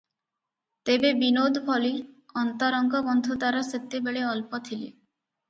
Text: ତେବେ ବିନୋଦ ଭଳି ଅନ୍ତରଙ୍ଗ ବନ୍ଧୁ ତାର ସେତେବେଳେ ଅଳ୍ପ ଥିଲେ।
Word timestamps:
ତେବେ 0.89 1.11
ବିନୋଦ 1.19 1.61
ଭଳି 1.67 1.91
ଅନ୍ତରଙ୍ଗ 2.45 3.03
ବନ୍ଧୁ 3.11 3.39
ତାର 3.45 3.61
ସେତେବେଳେ 3.69 4.27
ଅଳ୍ପ 4.33 4.63
ଥିଲେ। 4.71 4.83